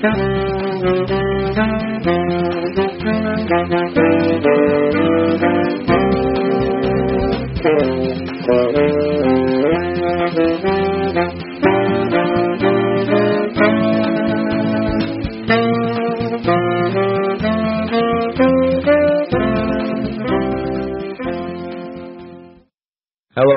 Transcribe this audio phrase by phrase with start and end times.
[0.00, 0.10] Hello,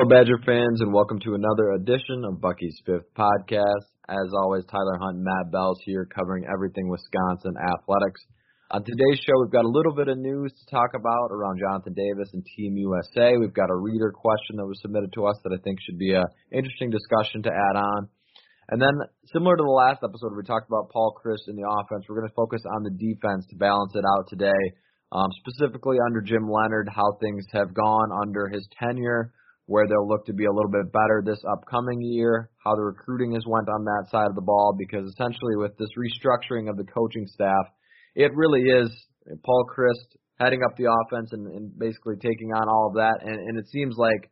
[0.08, 3.91] Badger fans, and welcome to another edition of Bucky's Fifth Podcast.
[4.08, 8.20] As always, Tyler Hunt Matt Bells here covering everything Wisconsin athletics.
[8.72, 11.94] On today's show, we've got a little bit of news to talk about around Jonathan
[11.94, 13.36] Davis and Team USA.
[13.38, 16.14] We've got a reader question that was submitted to us that I think should be
[16.14, 18.08] an interesting discussion to add on.
[18.70, 22.06] And then, similar to the last episode, we talked about Paul Chryst in the offense.
[22.08, 24.62] We're going to focus on the defense to balance it out today,
[25.12, 29.30] um, specifically under Jim Leonhard, how things have gone under his tenure
[29.66, 33.32] where they'll look to be a little bit better this upcoming year, how the recruiting
[33.32, 36.84] has went on that side of the ball, because essentially with this restructuring of the
[36.84, 37.66] coaching staff,
[38.14, 38.90] it really is
[39.44, 43.36] Paul Chryst heading up the offense and, and basically taking on all of that, and,
[43.36, 44.30] and it seems like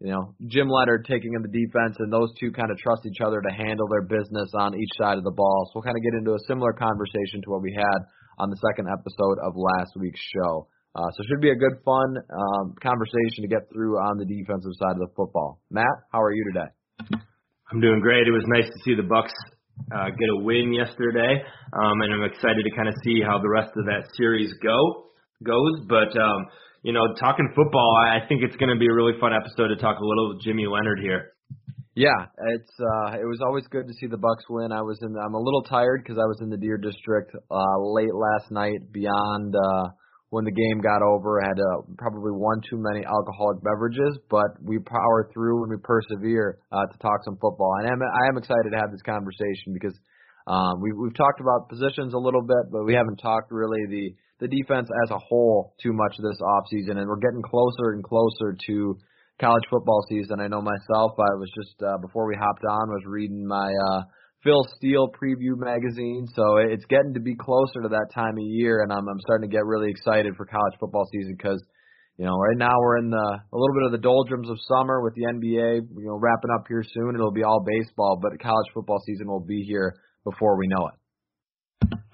[0.00, 3.22] you know Jim Leonhard taking in the defense, and those two kind of trust each
[3.24, 5.70] other to handle their business on each side of the ball.
[5.70, 8.00] So we'll kind of get into a similar conversation to what we had
[8.38, 10.66] on the second episode of last week's show.
[10.94, 14.26] Uh, so it should be a good, fun um, conversation to get through on the
[14.26, 15.60] defensive side of the football.
[15.70, 16.68] Matt, how are you today?
[17.72, 18.28] I'm doing great.
[18.28, 19.32] It was nice to see the Bucks
[19.88, 21.40] uh, get a win yesterday,
[21.72, 25.08] um, and I'm excited to kind of see how the rest of that series go
[25.42, 25.80] goes.
[25.88, 26.46] But um,
[26.82, 29.76] you know, talking football, I think it's going to be a really fun episode to
[29.76, 31.32] talk a little Jimmy Leonhard here.
[31.94, 32.26] Yeah,
[32.56, 34.72] it's uh it was always good to see the Bucks win.
[34.72, 37.78] I was in I'm a little tired because I was in the Deer District uh
[37.80, 39.88] late last night beyond uh
[40.32, 41.44] when the game got over.
[41.44, 45.76] I had uh, probably one too many alcoholic beverages, but we power through and we
[45.84, 47.76] persevere uh, to talk some football.
[47.84, 49.92] And I'm, I am excited to have this conversation because
[50.48, 54.16] um, we've we've talked about positions a little bit, but we haven't talked really the
[54.40, 58.02] the defense as a whole too much this off season, and we're getting closer and
[58.02, 58.96] closer to
[59.38, 60.40] college football season.
[60.40, 61.12] I know myself.
[61.20, 64.00] I was just uh, before we hopped on was reading my uh,
[64.44, 66.26] Phil Steele preview magazine.
[66.34, 69.48] So it's getting to be closer to that time of year, and I'm I'm starting
[69.48, 71.62] to get really excited for college football season because
[72.18, 75.00] you know right now we're in the a little bit of the doldrums of summer
[75.02, 75.86] with the NBA.
[75.86, 77.14] You know wrapping up here soon.
[77.14, 79.94] It'll be all baseball, but college football season will be here
[80.24, 80.94] before we know it.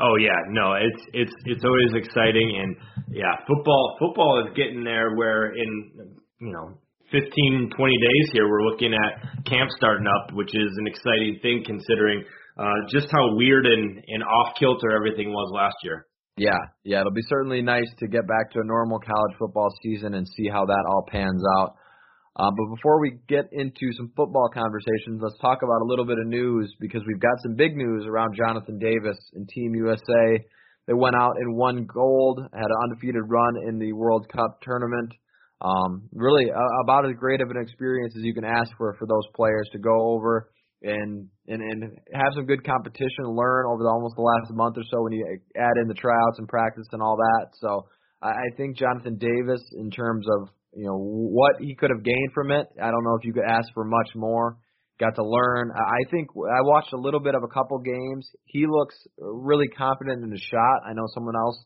[0.01, 2.77] Oh yeah, no, it's it's it's always exciting and
[3.11, 6.79] yeah, football football is getting there where in you know
[7.11, 11.63] 15, 20 days here, we're looking at camp starting up, which is an exciting thing
[11.65, 12.23] considering
[12.59, 16.07] uh, just how weird and, and off kilter everything was last year.
[16.37, 20.15] Yeah, yeah, it'll be certainly nice to get back to a normal college football season
[20.15, 21.75] and see how that all pans out.
[22.37, 26.19] Uh, but before we get into some football conversations, let's talk about a little bit
[26.19, 30.39] of news because we've got some big news around Jonathan Davis and Team USA.
[30.87, 35.13] They went out and won gold, had an undefeated run in the World Cup tournament.
[35.61, 39.07] Um, really, uh, about as great of an experience as you can ask for for
[39.07, 40.51] those players to go over
[40.83, 44.85] and and and have some good competition, learn over the, almost the last month or
[44.91, 45.27] so when you
[45.57, 47.47] add in the tryouts and practice and all that.
[47.59, 47.87] So
[48.23, 52.31] I, I think Jonathan Davis, in terms of you know what he could have gained
[52.33, 54.59] from it, I don't know if you could ask for much more.
[55.01, 55.71] Got to learn.
[55.75, 58.31] I think I watched a little bit of a couple games.
[58.47, 60.83] He looks really confident in his shot.
[60.89, 61.65] I know someone else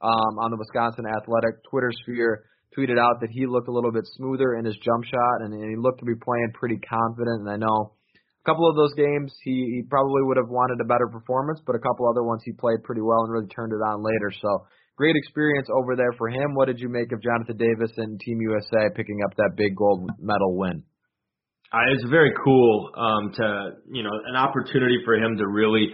[0.00, 2.42] um, on the Wisconsin Athletic Twitter sphere
[2.76, 5.70] tweeted out that he looked a little bit smoother in his jump shot, and, and
[5.70, 7.44] he looked to be playing pretty confident.
[7.44, 7.92] And I know
[8.42, 11.76] a couple of those games he, he probably would have wanted a better performance, but
[11.76, 14.32] a couple other ones he played pretty well and really turned it on later.
[14.40, 14.66] So
[14.96, 16.54] great experience over there for him.
[16.54, 20.10] What did you make of Jonathan Davis and Team USA picking up that big gold
[20.18, 20.82] medal win?
[21.72, 25.88] Uh, it's very cool um, to you know an opportunity for him to really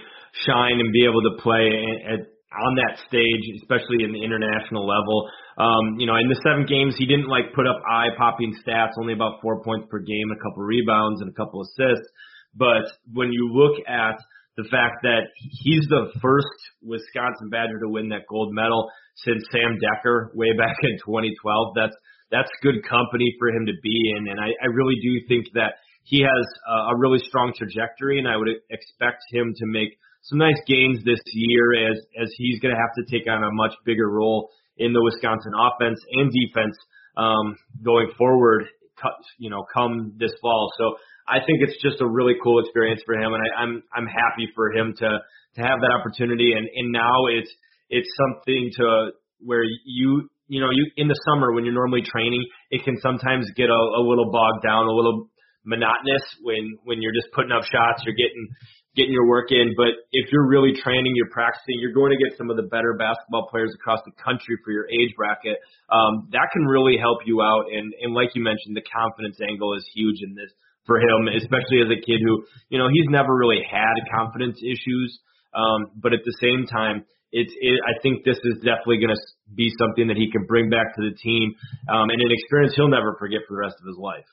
[0.47, 1.71] shine and be able to play
[2.03, 5.29] at on that stage, especially in the international level.
[5.59, 8.95] Um, you know, in the seven games, he didn't like put up eye popping stats,
[9.01, 12.07] only about four points per game, a couple rebounds, and a couple assists.
[12.55, 14.15] But when you look at
[14.57, 18.91] the fact that he's the first Wisconsin Badger to win that gold medal
[19.27, 21.97] since Sam Dekker way back in 2012, that's
[22.31, 24.29] that's good company for him to be in.
[24.29, 28.29] And I, I really do think that he has a, a really strong trajectory, and
[28.29, 32.75] I would expect him to make some nice gains this year as as he's going
[32.75, 36.77] to have to take on a much bigger role in the Wisconsin offense and defense
[37.17, 38.65] um, going forward.
[39.39, 40.73] You know, come this fall.
[40.77, 40.97] So
[41.29, 44.51] I think it's just a really cool experience for him, and I, I'm I'm happy
[44.57, 45.09] for him to
[45.55, 46.53] to have that opportunity.
[46.57, 47.51] And and now it's
[47.91, 52.43] it's something to where you you know you in the summer when you're normally training,
[52.71, 55.29] it can sometimes get a, a little bogged down, a little
[55.65, 58.49] monotonous when when you're just putting up shots, you're getting
[58.99, 59.79] getting your work in.
[59.79, 62.99] But if you're really training, you're practicing, you're going to get some of the better
[62.99, 65.63] basketball players across the country for your age bracket.
[65.89, 67.71] Um, that can really help you out.
[67.71, 70.51] And, and like you mentioned, the confidence angle is huge in this
[70.85, 75.21] for him, especially as a kid who, you know, he's never really had confidence issues.
[75.55, 79.21] Um, but at the same time, it's it, I think this is definitely going to
[79.55, 81.53] be something that he can bring back to the team
[81.93, 84.25] um, and an experience he'll never forget for the rest of his life.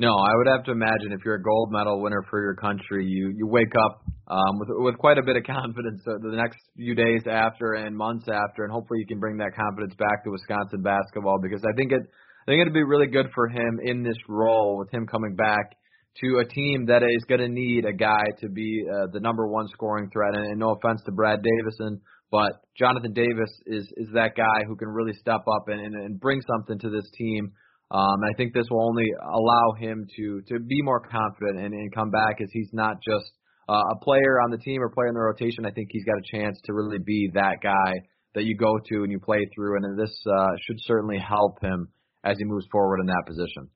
[0.00, 3.04] No, I would have to imagine if you're a gold medal winner for your country,
[3.04, 6.94] you you wake up um, with with quite a bit of confidence the next few
[6.94, 10.82] days after and months after, and hopefully you can bring that confidence back to Wisconsin
[10.82, 12.02] basketball because I think it
[12.46, 15.74] I think it'd be really good for him in this role with him coming back
[16.22, 19.46] to a team that is going to need a guy to be uh, the number
[19.48, 20.34] one scoring threat.
[20.34, 22.00] And, and no offense to Brad Davison,
[22.30, 26.20] but Jonathan Davis is is that guy who can really step up and, and, and
[26.20, 27.50] bring something to this team
[27.90, 31.94] um, I think this will only allow him to to be more confident and, and
[31.94, 33.30] come back as he's not just
[33.68, 35.64] uh, a player on the team or player in the rotation.
[35.64, 37.94] I think he's got a chance to really be that guy
[38.34, 41.88] that you go to and you play through, and this uh, should certainly help him
[42.24, 43.70] as he moves forward in that position.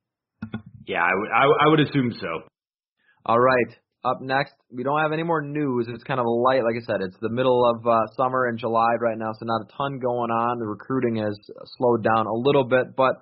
[0.87, 2.29] Yeah, I would I, I would assume so.
[3.25, 3.77] All right.
[4.05, 5.87] Up next, we don't have any more news.
[5.89, 7.03] It's kind of light, like I said.
[7.03, 10.31] It's the middle of uh, summer in July right now, so not a ton going
[10.31, 10.59] on.
[10.59, 11.39] The recruiting has
[11.79, 13.15] slowed down a little bit, but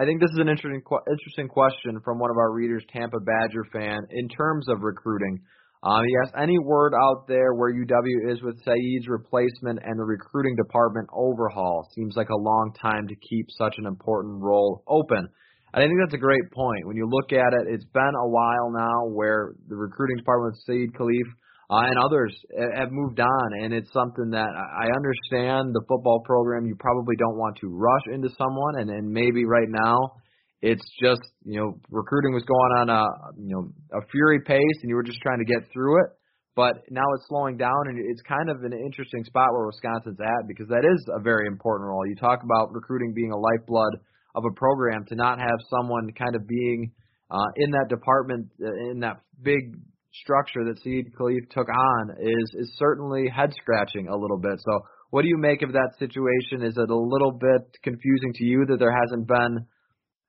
[0.00, 0.80] I think this is an interesting
[1.12, 5.40] interesting question from one of our readers, Tampa Badger fan, in terms of recruiting.
[5.82, 10.04] Um, he asked, any word out there where UW is with Saeed's replacement and the
[10.04, 11.86] recruiting department overhaul?
[11.94, 15.28] Seems like a long time to keep such an important role open.
[15.74, 16.86] And I think that's a great point.
[16.86, 20.64] When you look at it, it's been a while now where the recruiting department with
[20.64, 21.28] Saeed Khalif
[21.70, 22.34] uh, and others
[22.74, 26.66] have moved on, and it's something that I understand the football program.
[26.66, 30.18] You probably don't want to rush into someone, and then maybe right now
[30.62, 33.04] it's just you know recruiting was going on a
[33.38, 36.10] you know a fury pace, and you were just trying to get through it.
[36.56, 40.48] But now it's slowing down, and it's kind of an interesting spot where Wisconsin's at
[40.48, 42.02] because that is a very important role.
[42.04, 43.94] You talk about recruiting being a lifeblood
[44.34, 46.90] of a program to not have someone kind of being
[47.30, 49.78] uh, in that department uh, in that big
[50.22, 54.58] structure that Saeed Khalif took on is is certainly head scratching a little bit.
[54.58, 54.80] So
[55.10, 56.62] what do you make of that situation?
[56.62, 59.66] Is it a little bit confusing to you that there hasn't been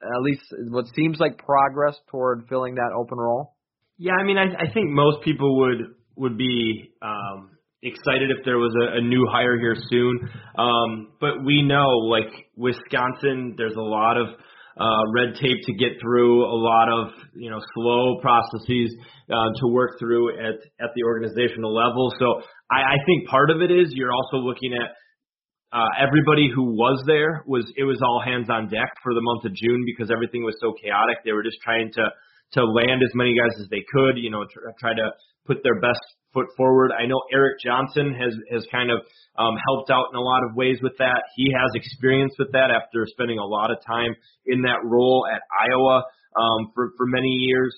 [0.03, 3.55] at least what seems like progress toward filling that open role?
[3.97, 7.51] Yeah, I mean, I, I think most people would would be um,
[7.83, 10.29] excited if there was a, a new hire here soon.
[10.57, 14.27] Um, but we know, like Wisconsin, there's a lot of
[14.79, 18.95] uh, red tape to get through, a lot of you know slow processes
[19.29, 22.11] uh, to work through at at the organizational level.
[22.19, 22.41] So
[22.71, 24.91] I, I think part of it is you're also looking at
[25.73, 29.45] uh, everybody who was there was it was all hands on deck for the month
[29.45, 31.17] of June because everything was so chaotic.
[31.23, 32.05] They were just trying to
[32.53, 35.11] to land as many guys as they could, you know, tr- try to
[35.47, 36.91] put their best foot forward.
[36.91, 38.99] I know Eric Johnson has has kind of
[39.37, 41.23] um, helped out in a lot of ways with that.
[41.35, 45.41] He has experience with that after spending a lot of time in that role at
[45.51, 46.03] Iowa
[46.35, 47.75] um, for for many years.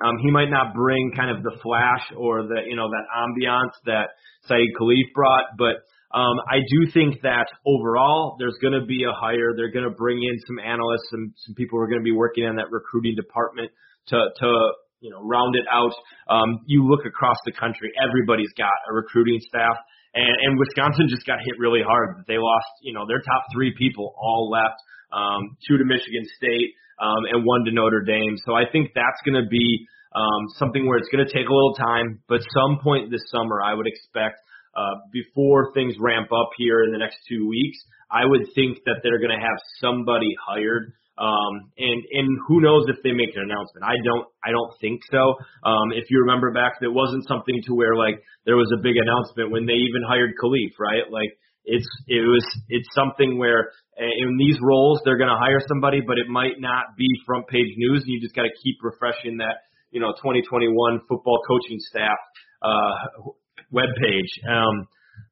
[0.00, 3.74] Um, he might not bring kind of the flash or the you know that ambiance
[3.86, 4.10] that
[4.46, 5.82] Saeed Khalif brought, but
[6.14, 9.52] um, I do think that overall there's going to be a hire.
[9.54, 12.16] They're going to bring in some analysts, some some people who are going to be
[12.16, 13.70] working on that recruiting department
[14.08, 15.92] to to you know round it out.
[16.28, 19.76] Um, you look across the country, everybody's got a recruiting staff
[20.14, 22.24] and, and Wisconsin just got hit really hard.
[22.26, 24.80] They lost, you know, their top three people all left,
[25.12, 28.36] um, two to Michigan State, um, and one to Notre Dame.
[28.44, 31.54] So I think that's going to be um, something where it's going to take a
[31.54, 34.40] little time, but some point this summer, I would expect
[34.74, 37.78] uh, before things ramp up here in the next two weeks,
[38.10, 42.86] I would think that they're going to have somebody hired um, and and who knows
[42.88, 43.82] if they make an announcement?
[43.82, 45.34] I don't I don't think so.
[45.66, 48.94] Um, if you remember back, it wasn't something to where like there was a big
[48.96, 51.10] announcement when they even hired Khalif, right?
[51.10, 51.34] Like
[51.64, 56.00] it's it was it's something where uh, in these roles they're going to hire somebody,
[56.00, 59.38] but it might not be front page news, and you just got to keep refreshing
[59.38, 60.70] that you know 2021
[61.08, 62.18] football coaching staff
[62.62, 63.30] uh,
[63.70, 64.30] web page.
[64.48, 64.86] Um,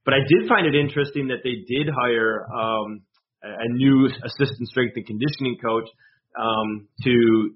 [0.05, 3.02] but I did find it interesting that they did hire um,
[3.43, 5.88] a new assistant strength and conditioning coach
[6.38, 7.11] um, to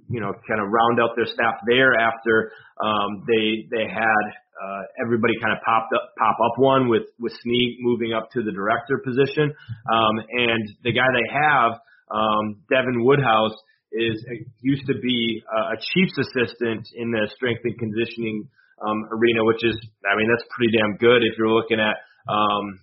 [0.09, 4.25] you know kind of round out their staff there after um, they they had
[4.61, 8.43] uh, everybody kind of popped up pop up one with with Snead moving up to
[8.43, 9.53] the director position,
[9.93, 11.73] um, and the guy they have,
[12.11, 13.57] um, Devin Woodhouse,
[13.93, 14.25] is
[14.61, 18.49] used to be a chief's assistant in the strength and conditioning
[18.87, 21.97] um, arena, which is I mean that's pretty damn good if you're looking at
[22.29, 22.81] um,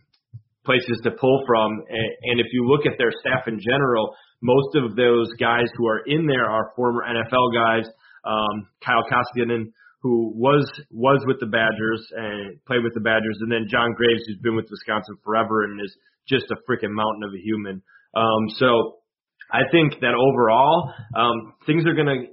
[0.67, 4.95] places to pull from, and, if you look at their staff in general most of
[4.95, 7.89] those guys who are in there are former NFL guys.
[8.23, 9.71] Um, Kyle Koskinen,
[10.01, 14.23] who was was with the Badgers and played with the Badgers, and then John Graves,
[14.27, 15.95] who's been with Wisconsin forever and is
[16.27, 17.81] just a freaking mountain of a human.
[18.15, 18.97] Um, so
[19.51, 22.27] I think that overall um, things are going to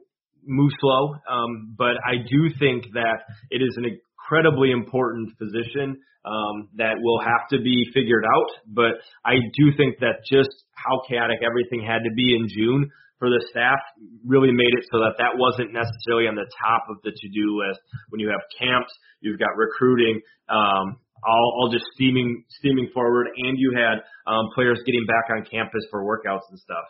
[0.47, 6.69] move slow, um, but I do think that it is an incredibly important position um,
[6.77, 8.51] that will have to be figured out.
[8.67, 13.29] But I do think that just how chaotic everything had to be in June for
[13.29, 13.79] the staff
[14.27, 17.81] really made it so that that wasn't necessarily on the top of the to-do list.
[18.09, 23.57] When you have camps, you've got recruiting, um, all, all just steaming steaming forward, and
[23.57, 26.85] you had um, players getting back on campus for workouts and stuff.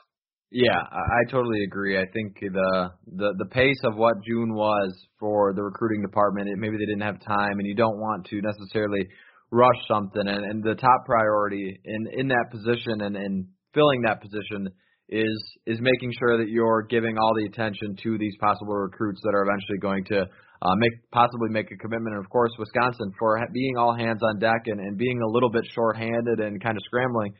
[0.50, 1.98] Yeah, I I totally agree.
[1.98, 6.58] I think the the the pace of what June was for the recruiting department, it,
[6.58, 9.08] maybe they didn't have time, and you don't want to necessarily
[9.50, 10.26] rush something.
[10.26, 14.68] And, and the top priority in in that position and, and filling that position
[15.08, 19.34] is is making sure that you're giving all the attention to these possible recruits that
[19.34, 22.14] are eventually going to uh, make possibly make a commitment.
[22.14, 25.50] And of course, Wisconsin for being all hands on deck and, and being a little
[25.50, 27.34] bit short-handed and kind of scrambling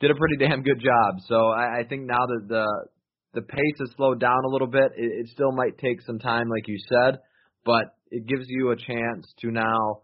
[0.00, 1.20] did a pretty damn good job.
[1.26, 2.66] So I, I think now that the
[3.34, 6.48] the pace has slowed down a little bit, it, it still might take some time,
[6.48, 7.18] like you said,
[7.64, 10.00] but it gives you a chance to now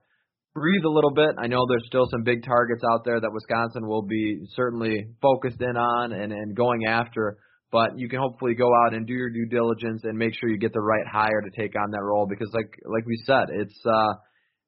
[0.54, 1.34] breathe a little bit.
[1.38, 5.60] I know there's still some big targets out there that Wisconsin will be certainly focused
[5.60, 7.38] in on and, and going after,
[7.72, 10.58] but you can hopefully go out and do your due diligence and make sure you
[10.58, 13.80] get the right hire to take on that role because like like we said, it's
[13.84, 14.14] uh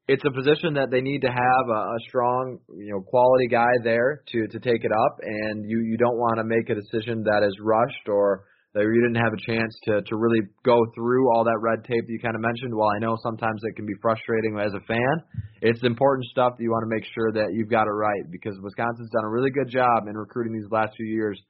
[0.08, 3.70] it's a position that they need to have a, a strong, you know, quality guy
[3.82, 7.25] there to to take it up, and you you don't want to make a decision
[7.25, 8.44] that is rushed or
[8.75, 12.06] that you didn't have a chance to to really go through all that red tape
[12.06, 12.70] that you kind of mentioned.
[12.70, 15.14] While I know sometimes it can be frustrating as a fan,
[15.60, 18.54] it's important stuff that you want to make sure that you've got it right because
[18.62, 21.40] Wisconsin's done a really good job in recruiting these last few years.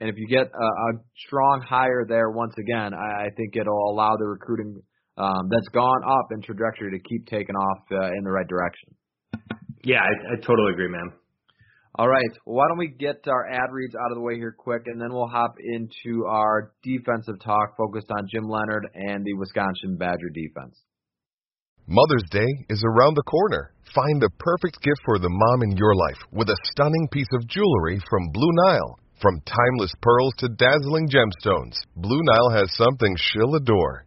[0.00, 0.90] And if you get a, a
[1.26, 4.82] strong hire there once again, I, I think it'll allow the recruiting
[5.16, 8.94] um, that's gone up in trajectory to keep taking off uh, in the right direction.
[9.84, 11.12] Yeah, I, I totally agree, man.
[11.96, 12.30] All right.
[12.46, 15.00] Well, why don't we get our ad reads out of the way here quick, and
[15.00, 20.30] then we'll hop into our defensive talk focused on Jim Leonhard and the Wisconsin Badger
[20.32, 20.78] defense.
[21.86, 23.74] Mother's Day is around the corner.
[23.92, 27.48] Find the perfect gift for the mom in your life with a stunning piece of
[27.48, 28.96] jewelry from Blue Nile.
[29.20, 34.06] From timeless pearls to dazzling gemstones, Blue Nile has something she'll adore.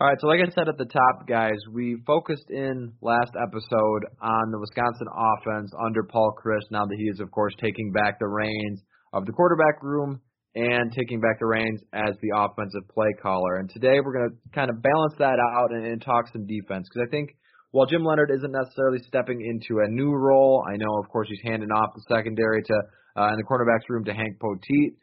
[0.00, 4.02] All right, so like I said at the top, guys, we focused in last episode
[4.20, 6.72] on the Wisconsin offense under Paul Chryst.
[6.72, 8.82] Now that he is, of course, taking back the reins
[9.12, 10.20] of the quarterback room
[10.56, 13.56] and taking back the reins as the offensive play caller.
[13.56, 16.88] And today we're going to kind of balance that out and, and talk some defense
[16.88, 17.36] because I think
[17.70, 21.40] while Jim Leonhard isn't necessarily stepping into a new role, I know, of course, he's
[21.44, 22.74] handing off the secondary to
[23.16, 24.96] uh, in the cornerbacks room to Hank Poteet.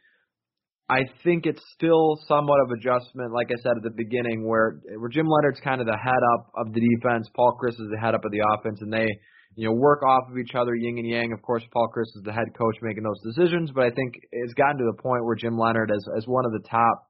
[0.89, 5.09] I think it's still somewhat of adjustment, like I said at the beginning, where where
[5.09, 8.15] Jim Leonhard's kind of the head up of the defense, Paul Chryst is the head
[8.15, 9.05] up of the offense, and they
[9.55, 11.31] you know work off of each other, yin and yang.
[11.31, 14.55] Of course, Paul Chryst is the head coach making those decisions, but I think it's
[14.55, 17.05] gotten to the point where Jim Leonhard as as one of the top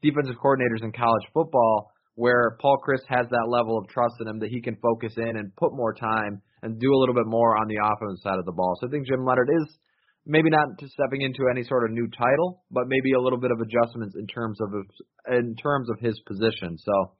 [0.00, 4.38] defensive coordinators in college football, where Paul Chryst has that level of trust in him
[4.40, 7.58] that he can focus in and put more time and do a little bit more
[7.58, 8.76] on the offensive side of the ball.
[8.80, 9.76] So I think Jim Leonhard is
[10.26, 13.58] maybe not stepping into any sort of new title, but maybe a little bit of
[13.60, 14.70] adjustments in terms of
[15.32, 16.76] in terms of his position.
[16.78, 17.12] So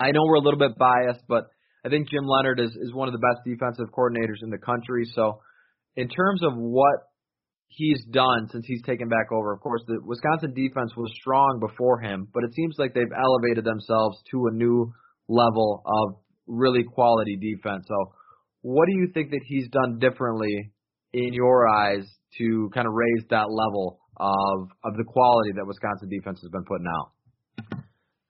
[0.00, 1.44] I know we're a little bit biased, but
[1.84, 5.04] I think Jim Leonhard is is one of the best defensive coordinators in the country.
[5.14, 5.40] So,
[5.96, 7.00] in terms of what
[7.68, 12.00] he's done since he's taken back over, of course, the Wisconsin defense was strong before
[12.00, 14.92] him, but it seems like they've elevated themselves to a new
[15.28, 16.16] level of
[16.46, 17.84] really quality defense.
[17.88, 18.12] So,
[18.62, 20.72] what do you think that he's done differently
[21.12, 22.06] in your eyes
[22.36, 26.64] to kind of raise that level of of the quality that Wisconsin defense has been
[26.64, 27.12] putting out?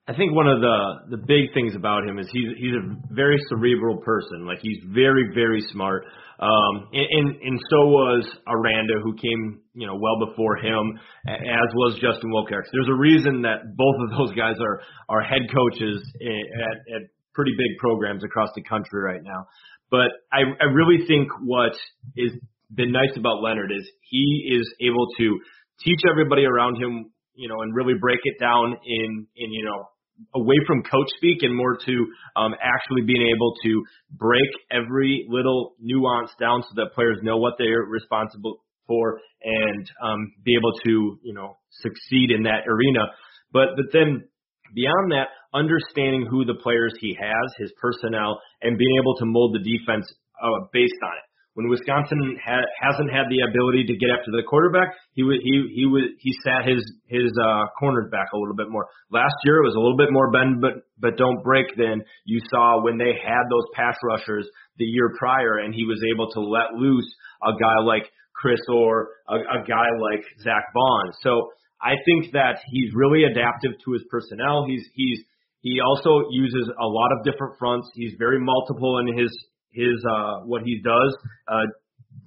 [0.09, 3.37] I think one of the the big things about him is he's he's a very
[3.51, 4.47] cerebral person.
[4.47, 6.05] Like he's very very smart.
[6.41, 11.69] Um, and, and and so was Aranda, who came you know well before him, as
[11.75, 12.71] was Justin Wilcox.
[12.73, 17.03] There's a reason that both of those guys are are head coaches at, at
[17.35, 19.47] pretty big programs across the country right now.
[19.91, 21.73] But I I really think what
[22.17, 22.33] is
[22.75, 25.39] been nice about Leonhard is he is able to
[25.85, 29.89] teach everybody around him you know, and really break it down in, in, you know,
[30.35, 35.77] away from coach speak and more to um, actually being able to break every little
[35.81, 38.59] nuance down so that players know what they're responsible
[38.89, 43.07] for and um, be able to you know succeed in that arena.
[43.53, 44.27] But but then
[44.75, 49.55] beyond that, understanding who the players he has, his personnel, and being able to mold
[49.55, 51.28] the defense uh, based on it
[51.59, 55.67] when Wisconsin ha- hasn't had the ability to get after the quarterback, he would he
[55.75, 56.79] he would he sat his
[57.11, 58.87] his uh, corners back a little bit more.
[59.11, 62.39] Last year it was a little bit more bend but but don't break than you
[62.49, 64.47] saw when they had those pass rushers
[64.79, 67.11] the year prior, and he was able to let loose
[67.43, 68.07] a guy like
[68.39, 71.11] Chris Orr a, a guy like Zack Baun.
[71.27, 71.51] So
[71.83, 74.65] I think that he's really adaptive to his personnel.
[74.71, 75.27] He's he's
[75.67, 77.91] he also uses a lot of different fronts.
[77.95, 79.35] He's very multiple in his
[79.73, 81.17] his uh, what he does
[81.49, 81.67] uh,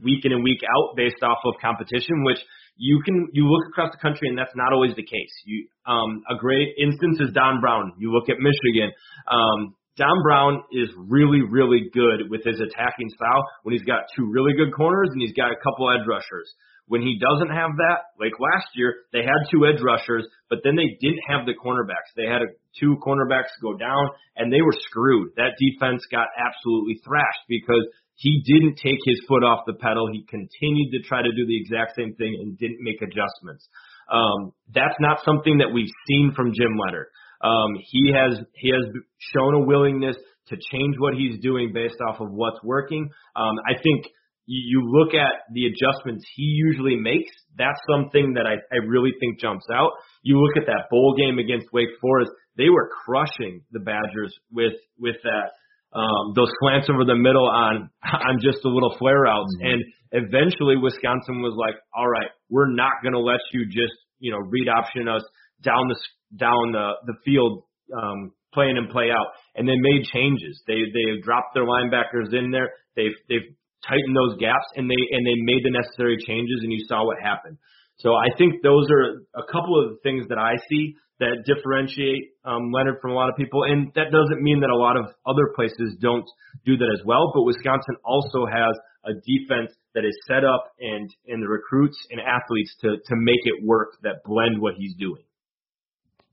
[0.03, 2.39] week in and week out based off of competition, which
[2.77, 5.33] you can you look across the country and that's not always the case.
[5.45, 7.93] You um, a great instance is Don Brown.
[7.99, 8.91] You look at Michigan.
[9.27, 14.29] Um, Don Brown is really really good with his attacking style when he's got two
[14.31, 16.49] really good corners and he's got a couple edge rushers.
[16.91, 20.75] When he doesn't have that, like last year, they had two edge rushers, but then
[20.75, 22.11] they didn't have the cornerbacks.
[22.19, 25.31] They had a, two cornerbacks go down, and they were screwed.
[25.37, 30.11] That defense got absolutely thrashed because he didn't take his foot off the pedal.
[30.11, 33.63] He continued to try to do the exact same thing and didn't make adjustments.
[34.11, 37.07] Um, that's not something that we've seen from Jim Leonhard.
[37.39, 38.83] Um, he has he has
[39.31, 40.17] shown a willingness
[40.49, 43.09] to change what he's doing based off of what's working.
[43.35, 44.11] Um, I think
[44.51, 49.39] you, look at the adjustments he usually makes, that's something that I, I really think
[49.39, 49.91] jumps out.
[50.23, 54.73] You look at that bowl game against Wake Forest, they were crushing the Badgers with
[54.99, 55.51] with that
[55.93, 59.71] um, those slants over the middle on on just a little flare outs, mm-hmm.
[59.71, 64.31] and eventually Wisconsin was like, all right, we're not going to let you just you
[64.31, 65.23] know read option us
[65.63, 65.97] down the
[66.37, 67.63] down the the field
[67.95, 70.61] um, playing and play out, and they made changes.
[70.67, 72.71] They they dropped their linebackers in there.
[72.95, 73.55] They've they've
[73.87, 77.17] tighten those gaps and they and they made the necessary changes and you saw what
[77.21, 77.57] happened.
[77.97, 82.33] So I think those are a couple of the things that I see that differentiate
[82.45, 85.05] um, Leonhard from a lot of people, and that doesn't mean that a lot of
[85.25, 86.25] other places don't
[86.65, 87.31] do that as well.
[87.33, 88.73] But Wisconsin also has
[89.05, 93.41] a defense that is set up and and the recruits and athletes to to make
[93.45, 95.23] it work that blend what he's doing.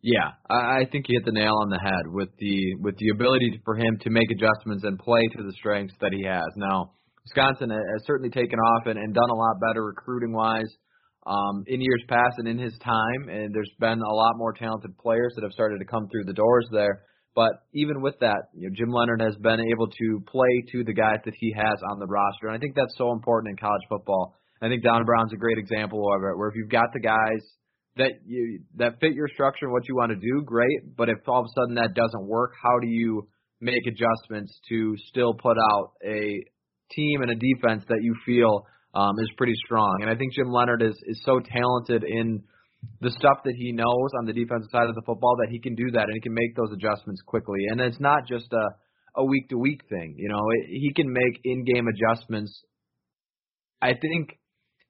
[0.00, 3.60] Yeah, I think you hit the nail on the head with the with the ability
[3.64, 6.46] for him to make adjustments and play to the strengths that he has.
[6.56, 6.92] Now,
[7.28, 10.72] Wisconsin has certainly taken off and, and done a lot better recruiting wise
[11.26, 13.28] um, in years past and in his time.
[13.28, 16.32] And there's been a lot more talented players that have started to come through the
[16.32, 17.02] doors there.
[17.34, 20.92] But even with that, you know, Jim Leonhard has been able to play to the
[20.92, 23.82] guys that he has on the roster, and I think that's so important in college
[23.88, 24.34] football.
[24.60, 27.42] I think Don Brown's a great example of it, where if you've got the guys
[27.96, 30.96] that you that fit your structure and what you want to do, great.
[30.96, 33.28] But if all of a sudden that doesn't work, how do you
[33.60, 36.42] make adjustments to still put out a
[36.90, 39.98] team and a defense that you feel um, is pretty strong.
[40.00, 42.42] And I think Jim Leonhard is is so talented in
[43.00, 45.74] the stuff that he knows on the defensive side of the football that he can
[45.74, 47.66] do that and he can make those adjustments quickly.
[47.70, 48.66] And it's not just a
[49.16, 50.14] a week to week thing.
[50.16, 52.62] You know, it, he can make in game adjustments.
[53.82, 54.38] I think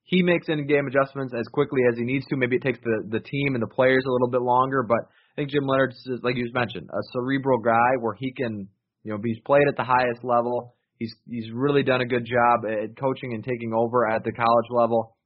[0.05, 2.37] he makes in game adjustments as quickly as he needs to.
[2.37, 5.33] Maybe it takes the the team and the players a little bit longer, but I
[5.37, 8.69] think Jim Leonhard's like you just mentioned, a cerebral guy where he can,
[9.05, 10.77] you know, he's played at the highest level.
[10.99, 14.71] He's he's really done a good job at coaching and taking over at the college
[14.71, 15.17] level.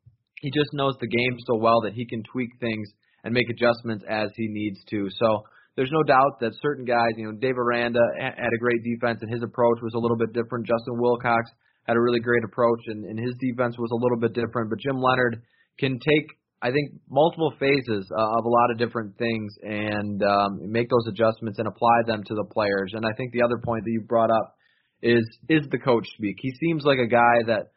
[0.40, 2.88] He just knows the game so well that he can tweak things
[3.24, 5.08] and make adjustments as he needs to.
[5.18, 5.44] So
[5.76, 9.32] there's no doubt that certain guys, you know, Dave Aranda had a great defense and
[9.32, 10.66] his approach was a little bit different.
[10.66, 11.50] Justin Wilcox
[11.87, 14.68] had a really great approach and, and his defense was a little bit different.
[14.68, 15.42] But Jim Leonhard
[15.78, 16.28] can take,
[16.61, 21.06] I think, multiple phases uh, of a lot of different things and um, make those
[21.08, 22.92] adjustments and apply them to the players.
[22.92, 24.54] And I think the other point that you brought up
[25.02, 26.36] is is the coach speak.
[26.40, 27.72] He seems like a guy that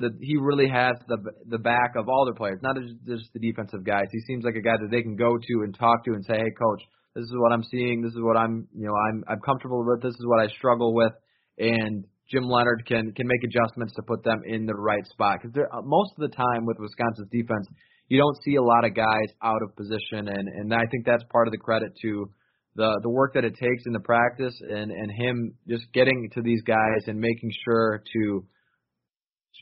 [0.00, 3.84] that he really has the the back of all their players, not just the defensive
[3.84, 4.06] guys.
[4.12, 6.36] He seems like a guy that they can go to and talk to and say,
[6.36, 6.82] "Hey, coach,
[7.14, 8.02] this is what I'm seeing.
[8.02, 10.02] This is what I'm, you know, I'm I'm comfortable with.
[10.02, 11.12] This is what I struggle with."
[11.58, 15.56] And Jim Leonhard can can make adjustments to put them in the right spot because
[15.56, 17.66] uh, most of the time with Wisconsin's defense,
[18.08, 21.24] you don't see a lot of guys out of position, and and I think that's
[21.32, 22.30] part of the credit to
[22.76, 26.42] the the work that it takes in the practice and and him just getting to
[26.42, 28.44] these guys and making sure to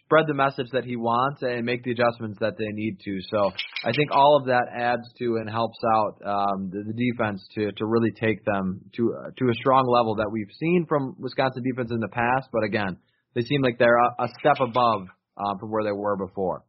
[0.04, 3.18] spread the message that he wants and make the adjustments that they need to.
[3.30, 3.50] So
[3.84, 7.72] I think all of that adds to and helps out um, the, the defense to
[7.72, 11.62] to really take them to uh, to a strong level that we've seen from Wisconsin
[11.62, 12.48] defense in the past.
[12.52, 12.98] But again,
[13.34, 15.02] they seem like they're a, a step above
[15.36, 16.64] uh, from where they were before.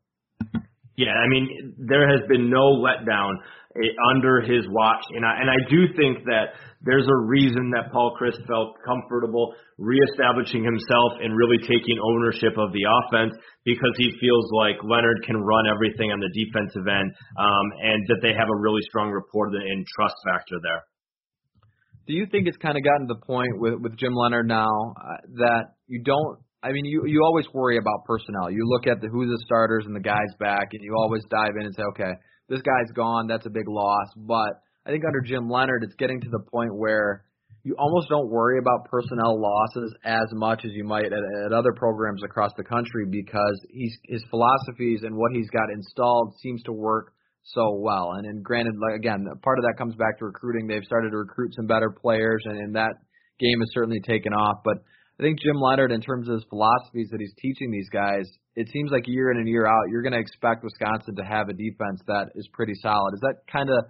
[0.97, 3.37] Yeah, I mean, there has been no letdown
[3.77, 7.93] eh, under his watch, and I and I do think that there's a reason that
[7.93, 14.09] Paul Chryst felt comfortable reestablishing himself and really taking ownership of the offense because he
[14.19, 18.49] feels like Leonhard can run everything on the defensive end, um, and that they have
[18.49, 20.81] a really strong rapport and trust factor there.
[22.07, 24.95] Do you think it's kind of gotten to the point with with Jim Leonhard now
[24.97, 28.51] uh, that you don't I mean, you you always worry about personnel.
[28.51, 31.55] You look at the who the starters and the guys back, and you always dive
[31.59, 32.11] in and say, okay,
[32.49, 33.27] this guy's gone.
[33.27, 34.07] That's a big loss.
[34.17, 37.23] But I think under Jim Leonhard, it's getting to the point where
[37.63, 41.73] you almost don't worry about personnel losses as much as you might at, at other
[41.75, 46.73] programs across the country because he's his philosophies and what he's got installed seems to
[46.73, 48.11] work so well.
[48.17, 50.67] And, and granted, like again, part of that comes back to recruiting.
[50.67, 52.93] They've started to recruit some better players, and, and that
[53.39, 54.57] game has certainly taken off.
[54.63, 54.77] But
[55.19, 58.69] I think Jim Leonhard, in terms of his philosophies that he's teaching these guys, it
[58.71, 61.53] seems like year in and year out, you're going to expect Wisconsin to have a
[61.53, 63.13] defense that is pretty solid.
[63.15, 63.85] Is that kind of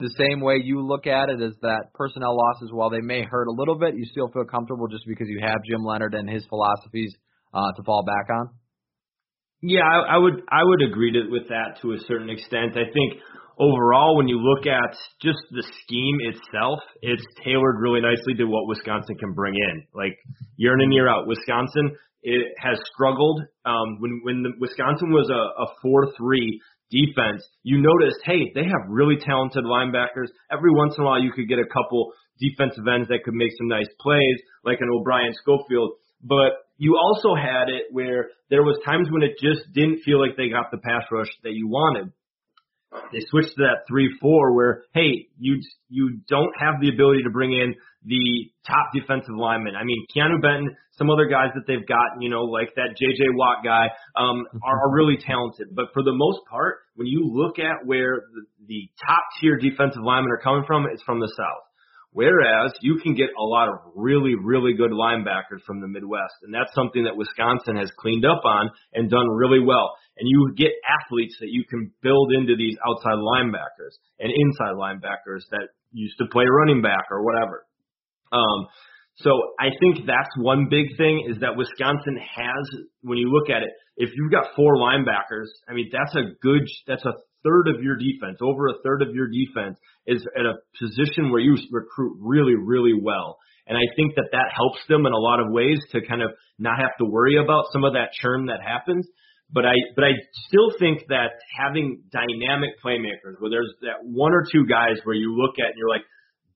[0.00, 1.40] the same way you look at it?
[1.42, 4.88] Is that personnel losses, while they may hurt a little bit, you still feel comfortable
[4.88, 7.14] just because you have Jim Leonhard and his philosophies
[7.52, 8.48] uh, to fall back on?
[9.60, 12.72] Yeah, I, I would I would agree to, with that to a certain extent.
[12.72, 13.20] I think
[13.58, 18.68] overall, when you look at just the scheme itself, it's tailored really nicely to what
[18.68, 19.86] Wisconsin can bring in.
[19.94, 20.18] Like
[20.56, 23.42] year in and year out, Wisconsin it has struggled.
[23.64, 28.64] Um, when when the, Wisconsin was a, a four three defense, you noticed, hey, they
[28.64, 30.32] have really talented linebackers.
[30.50, 33.52] Every once in a while, you could get a couple defensive ends that could make
[33.58, 35.92] some nice plays, like an O'Brien Schofield.
[36.22, 40.36] But you also had it where there was times when it just didn't feel like
[40.36, 42.12] they got the pass rush that you wanted
[43.12, 47.30] they switched to that three four where hey you you don't have the ability to
[47.30, 49.74] bring in the top defensive lineman.
[49.76, 53.34] I mean Keanu Benton, some other guys that they've got, you know, like that J.J.
[53.34, 55.68] Watt guy, um, are, are really talented.
[55.74, 60.02] But for the most part, when you look at where the, the top tier defensive
[60.02, 61.64] linemen are coming from, it's from the south.
[62.14, 66.46] Whereas you can get a lot of really, really good linebackers from the Midwest.
[66.46, 69.90] And that's something that Wisconsin has cleaned up on and done really well.
[70.16, 75.42] And you get athletes that you can build into these outside linebackers and inside linebackers
[75.50, 77.66] that used to play running back or whatever.
[78.30, 78.68] Um,
[79.16, 83.62] so I think that's one big thing is that Wisconsin has, when you look at
[83.62, 87.14] it, if you've got four linebackers, I mean, that's a good, that's a
[87.44, 91.40] third of your defense, over a third of your defense is at a position where
[91.40, 93.38] you recruit really, really well.
[93.66, 96.30] And I think that that helps them in a lot of ways to kind of
[96.58, 99.06] not have to worry about some of that churn that happens.
[99.50, 100.12] But I, but I
[100.48, 105.36] still think that having dynamic playmakers, where there's that one or two guys where you
[105.36, 106.04] look at and you're like,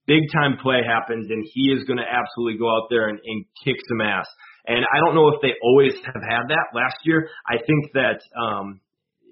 [0.06, 3.44] big time play happens and he is going to absolutely go out there and, and
[3.62, 4.26] kick some ass.
[4.66, 6.74] And I don't know if they always have had that.
[6.74, 8.80] Last year, I think that um,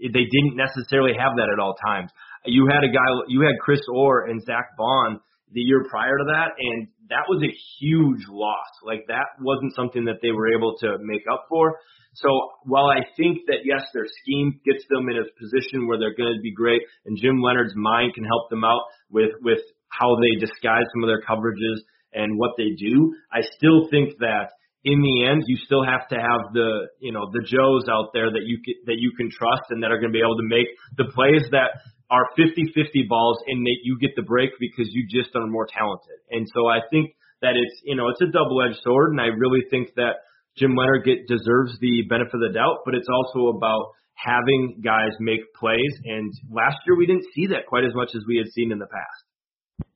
[0.01, 2.11] they didn't necessarily have that at all times.
[2.45, 5.21] You had a guy, you had Chris Orr and Zack Baun
[5.53, 8.71] the year prior to that, and that was a huge loss.
[8.85, 11.79] Like that wasn't something that they were able to make up for.
[12.15, 12.29] So
[12.65, 16.35] while I think that yes, their scheme gets them in a position where they're going
[16.35, 20.41] to be great, and Jim Leonhard's mind can help them out with with how they
[20.41, 21.81] disguise some of their coverages
[22.13, 24.51] and what they do, I still think that
[24.87, 28.31] in the end, you still have to have the you know the Joes out there
[28.31, 30.47] that you can, that you can trust and that are going to be able to
[30.47, 31.75] make the plays that
[32.07, 36.23] are 50-50 balls and that you get the break because you just are more talented.
[36.31, 37.11] And so I think
[37.43, 40.23] that it's you know it's a double-edged sword, and I really think that
[40.57, 45.13] Jim Leonhard get deserves the benefit of the doubt, but it's also about having guys
[45.19, 45.93] make plays.
[46.07, 48.79] And last year we didn't see that quite as much as we had seen in
[48.79, 49.26] the past.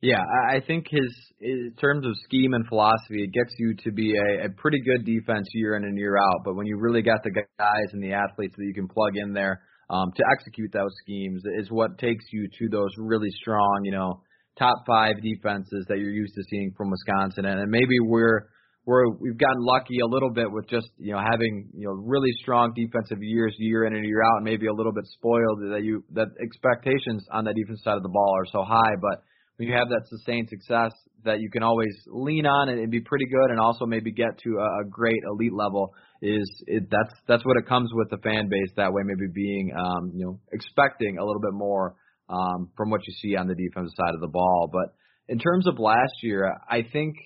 [0.03, 4.15] Yeah, I think his in terms of scheme and philosophy, it gets you to be
[4.17, 6.41] a, a pretty good defense year in and year out.
[6.45, 9.33] But when you really got the guys and the athletes that you can plug in
[9.33, 13.93] there um, to execute those schemes, is what takes you to those really strong, you
[13.93, 14.23] know,
[14.59, 17.45] top five defenses that you're used to seeing from Wisconsin.
[17.45, 18.49] And maybe we're
[18.87, 22.33] we're we've gotten lucky a little bit with just you know having you know really
[22.41, 25.83] strong defensive years year in and year out, and maybe a little bit spoiled that
[25.85, 29.25] you that expectations on that defense side of the ball are so high, but
[29.61, 30.91] when you have that sustained success
[31.23, 34.39] that you can always lean on and, and be pretty good, and also maybe get
[34.39, 35.93] to a, a great elite level,
[36.23, 39.71] is it, that's that's what it comes with the fan base that way, maybe being
[39.79, 41.95] um, you know expecting a little bit more
[42.31, 44.95] um, from what you see on the defensive side of the ball, but
[45.29, 47.17] in terms of last year, I think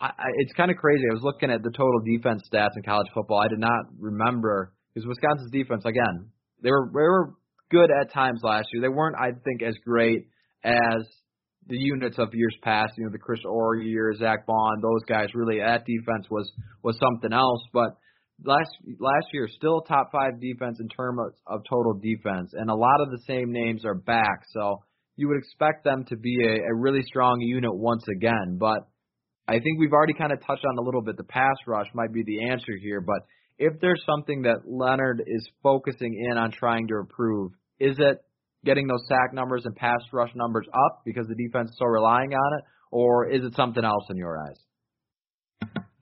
[0.00, 1.04] I, it's kind of crazy.
[1.08, 3.38] I was looking at the total defense stats in college football.
[3.38, 6.30] I did not remember because Wisconsin's defense again
[6.64, 7.34] they were they were
[7.70, 8.82] good at times last year.
[8.82, 10.26] They weren't, I think, as great
[10.64, 11.06] as
[11.66, 12.92] the units of years past.
[12.96, 15.28] You know, the Chris Orr year, Zack Baun, those guys.
[15.34, 16.50] Really, that defense was
[16.82, 17.62] was something else.
[17.72, 17.96] But
[18.44, 22.74] last last year, still top five defense in terms of, of total defense, and a
[22.74, 24.44] lot of the same names are back.
[24.52, 24.82] So
[25.16, 28.56] you would expect them to be a, a really strong unit once again.
[28.58, 28.88] But
[29.46, 31.16] I think we've already kind of touched on a little bit.
[31.16, 33.22] The pass rush might be the answer here, but
[33.58, 38.24] if there's something that Leonhard is focusing in on trying to improve, is it
[38.64, 42.34] getting those sack numbers and pass rush numbers up because the defense is so relying
[42.34, 44.58] on it, or is it something else in your eyes?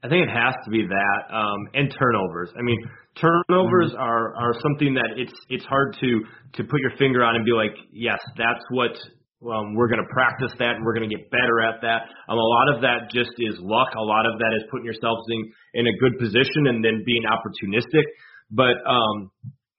[0.02, 2.50] I think it has to be that, um, and turnovers.
[2.56, 2.78] I mean,
[3.20, 4.00] turnovers mm-hmm.
[4.00, 6.20] are are something that it's it's hard to
[6.54, 8.94] to put your finger on and be like, yes, that's what
[9.42, 12.10] um, we're going to practice that and we're going to get better at that.
[12.26, 13.94] Um, a lot of that just is luck.
[13.94, 15.40] A lot of that is putting yourself in,
[15.82, 18.06] in a good position and then being opportunistic.
[18.50, 19.30] But um,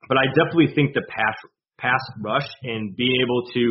[0.07, 1.35] but I definitely think the pass
[1.81, 3.63] pass rush and being able to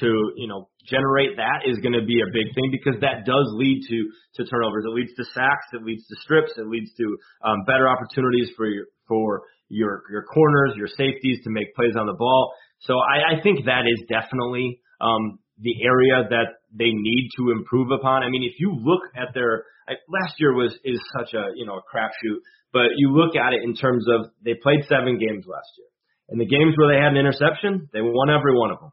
[0.00, 3.46] to you know generate that is going to be a big thing because that does
[3.54, 3.98] lead to
[4.36, 4.84] to turnovers.
[4.86, 5.68] It leads to sacks.
[5.72, 6.52] It leads to strips.
[6.56, 11.50] It leads to um, better opportunities for your for your your corners, your safeties to
[11.50, 12.52] make plays on the ball.
[12.80, 17.90] So I, I think that is definitely um, the area that they need to improve
[17.90, 18.22] upon.
[18.22, 19.64] I mean, if you look at their
[20.08, 22.38] last year was is such a you know a crapshoot,
[22.72, 25.88] but you look at it in terms of they played seven games last year,
[26.28, 28.92] and the games where they had an interception, they won every one of them.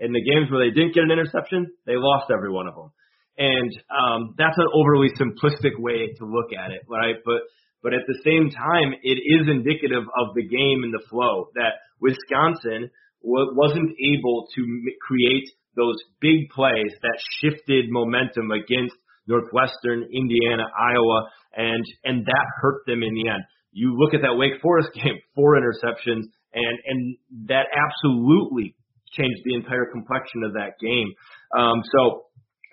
[0.00, 2.90] In the games where they didn't get an interception, they lost every one of them.
[3.38, 7.16] And um, that's an overly simplistic way to look at it, right?
[7.24, 7.42] But
[7.82, 11.82] but at the same time, it is indicative of the game and the flow that
[12.00, 12.90] Wisconsin
[13.22, 14.62] wasn't able to
[15.02, 18.94] create those big plays that shifted momentum against
[19.26, 23.42] Northwestern, Indiana, Iowa, and and that hurt them in the end.
[23.72, 27.16] You look at that Wake Forest game, four interceptions, and and
[27.48, 28.76] that absolutely
[29.12, 31.12] changed the entire complexion of that game.
[31.56, 32.24] Um, so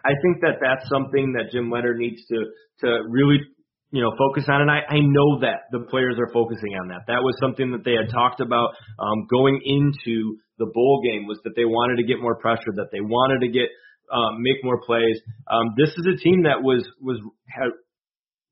[0.06, 2.46] I think that that's something that Jim Leonhard needs to
[2.82, 3.40] to really
[3.92, 4.62] you know, focus on.
[4.62, 7.08] And I, I know that the players are focusing on that.
[7.08, 11.40] That was something that they had talked about um, going into the bowl game was
[11.44, 13.70] that they wanted to get more pressure, that they wanted to get
[14.12, 15.18] um, make more plays.
[15.50, 17.70] Um, this is a team that was was had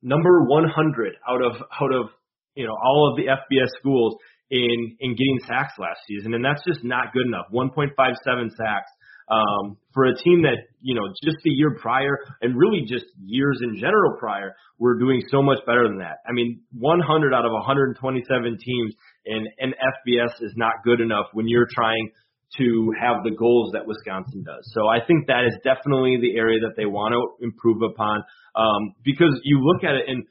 [0.01, 2.09] number 100 out of out of
[2.55, 4.15] you know all of the FBS schools
[4.49, 7.47] in in getting sacks last season, and that's just not good enough.
[7.53, 7.93] 1.57
[8.55, 8.91] sacks
[9.29, 13.59] um, for a team that you know just the year prior and really just years
[13.61, 16.17] in general prior were doing so much better than that.
[16.27, 18.93] I mean, 100 out of 127 teams
[19.25, 22.09] in an FBS is not good enough when you're trying
[22.57, 24.63] to have the goals that Wisconsin does.
[24.73, 28.23] So I think that is definitely the area that they want to improve upon
[28.55, 30.23] um, because you look at it and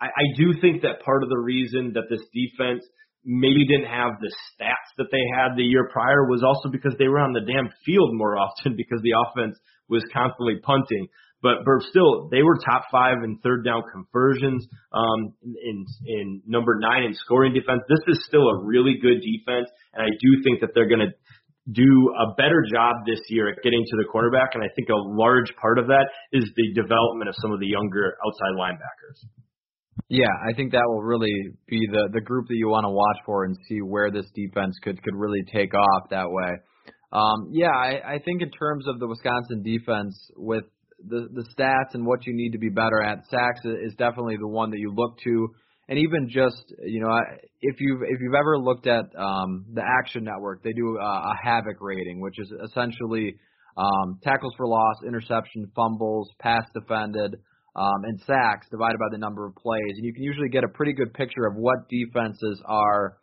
[0.00, 2.84] I, I do think that part of the reason that this defense
[3.26, 7.08] maybe didn't have the stats that they had the year prior was also because they
[7.08, 9.58] were on the damn field more often because the offense
[9.90, 11.08] was constantly punting.
[11.42, 16.78] But but still, they were top five in third down conversions, um, in in number
[16.80, 17.82] nine in scoring defense.
[17.90, 21.12] This is still a really good defense, and I do think that they're going to
[21.70, 24.54] do a better job this year at getting to the quarterback.
[24.54, 27.66] And I think a large part of that is the development of some of the
[27.66, 29.18] younger outside linebackers.
[30.08, 31.34] Yeah, I think that will really
[31.68, 34.76] be the the group that you want to watch for and see where this defense
[34.82, 36.52] could could really take off that way.
[37.12, 40.64] Um, yeah, I, I think in terms of the Wisconsin defense with
[41.08, 44.48] the the stats and what you need to be better at, sacks is definitely the
[44.48, 45.48] one that you look to,
[45.88, 47.16] and even just you know
[47.60, 51.34] if you've if you've ever looked at um, the Action Network, they do a, a
[51.42, 53.34] havoc rating, which is essentially
[53.76, 57.36] um, tackles for loss, interception, fumbles, pass defended
[57.76, 60.68] um, and sacks divided by the number of plays, and you can usually get a
[60.68, 63.18] pretty good picture of what defenses are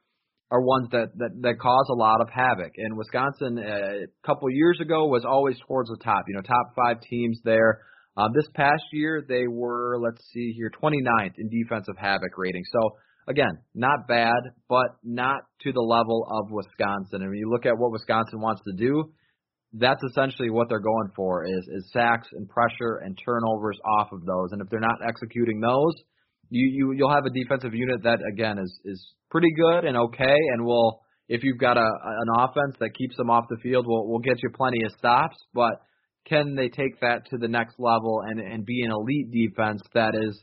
[0.52, 2.74] are ones that that, that cause a lot of havoc.
[2.78, 6.74] And Wisconsin uh, a couple years ago was always towards the top, you know, top
[6.76, 7.82] five teams there.
[8.16, 12.64] Um, this past year they were, let's see here, 29th in defensive havoc rating.
[12.72, 12.92] So
[13.28, 14.38] again, not bad,
[14.70, 17.22] but not to the level of Wisconsin.
[17.24, 19.12] And when you look at what Wisconsin wants to do,
[19.74, 24.26] that's essentially what they're going for is is sacks and pressure and turnovers off of
[24.26, 24.52] those.
[24.52, 25.94] And if they're not executing those,
[26.50, 30.38] you you you'll have a defensive unit that again is is pretty good and okay
[30.54, 34.08] and will if you've got a an offense that keeps them off the field will
[34.08, 35.82] will get you plenty of stops, but
[36.28, 40.14] can they take that to the next level and and be an elite defense that
[40.14, 40.40] is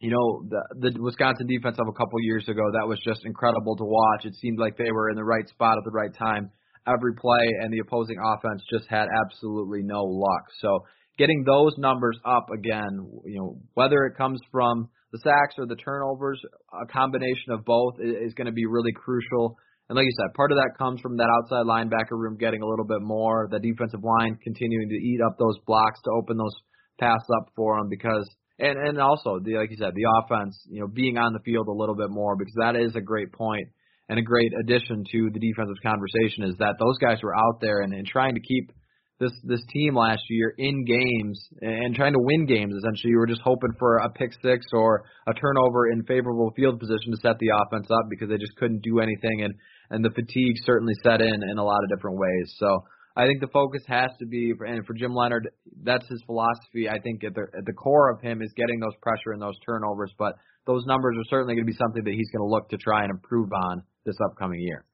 [0.00, 3.76] you know the the Wisconsin defense of a couple years ago that was just incredible
[3.76, 4.24] to watch.
[4.24, 6.50] It seemed like they were in the right spot at the right time
[6.88, 10.44] every play, and the opposing offense just had absolutely no luck.
[10.60, 10.80] So
[11.18, 15.76] getting those numbers up again, you know, whether it comes from the sacks or the
[15.76, 16.40] turnovers,
[16.72, 19.56] a combination of both is, going to be really crucial.
[19.88, 22.66] And like you said, part of that comes from that outside linebacker room getting a
[22.66, 26.54] little bit more, the defensive line continuing to eat up those blocks to open those
[27.00, 30.80] pass up for them because and and also the like you said, the offense, you
[30.80, 33.68] know, being on the field a little bit more because that is a great point
[34.08, 37.80] and a great addition to the defensive conversation is that those guys were out there
[37.80, 38.72] and, and trying to keep
[39.20, 42.74] this this team last year in games and trying to win games.
[42.74, 46.78] Essentially, you were just hoping for a pick six or a turnover in favorable field
[46.78, 49.54] position to set the offense up because they just couldn't do anything, and
[49.90, 52.54] and the fatigue certainly set in in a lot of different ways.
[52.58, 52.84] So
[53.16, 55.50] I think the focus has to be, and for Jim Leonhard,
[55.82, 56.88] that's his philosophy.
[56.88, 59.58] I think at the at the core of him is getting those pressure and those
[59.66, 60.34] turnovers, but
[60.66, 63.02] those numbers are certainly going to be something that he's going to look to try
[63.02, 64.84] and improve on this upcoming year.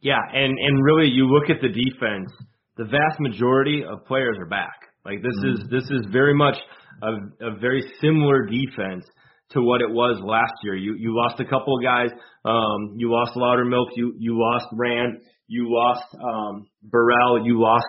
[0.00, 2.30] Yeah, and and really, you look at the defense.
[2.76, 4.78] The vast majority of players are back.
[5.04, 5.62] Like this mm-hmm.
[5.62, 6.56] is this is very much
[7.02, 9.04] a, a very similar defense
[9.50, 10.76] to what it was last year.
[10.76, 12.10] You you lost a couple of guys.
[12.44, 13.88] Um, you lost Loudermilk.
[13.96, 15.20] You you lost Rand.
[15.48, 17.44] You lost um, Burrell.
[17.44, 17.86] You lost